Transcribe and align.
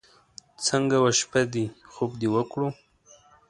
څنګه 0.67 0.97
وه 1.03 1.11
شپه 1.19 1.41
دې؟ 1.53 1.65
خوب 1.91 2.11
دې 2.21 2.27
وکړو. 2.35 2.69